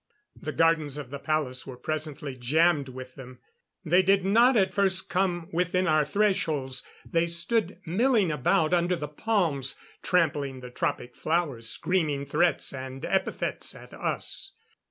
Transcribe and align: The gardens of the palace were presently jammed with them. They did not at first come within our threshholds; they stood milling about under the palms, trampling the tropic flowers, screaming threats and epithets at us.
The 0.41 0.51
gardens 0.51 0.97
of 0.97 1.11
the 1.11 1.19
palace 1.19 1.67
were 1.67 1.77
presently 1.77 2.35
jammed 2.35 2.89
with 2.89 3.13
them. 3.13 3.37
They 3.85 4.01
did 4.01 4.25
not 4.25 4.57
at 4.57 4.73
first 4.73 5.09
come 5.09 5.47
within 5.53 5.85
our 5.85 6.03
threshholds; 6.03 6.81
they 7.05 7.27
stood 7.27 7.79
milling 7.85 8.31
about 8.31 8.73
under 8.73 8.95
the 8.95 9.07
palms, 9.07 9.75
trampling 10.01 10.61
the 10.61 10.71
tropic 10.71 11.15
flowers, 11.15 11.69
screaming 11.69 12.25
threats 12.25 12.73
and 12.73 13.05
epithets 13.05 13.75
at 13.75 13.93
us. 13.93 14.53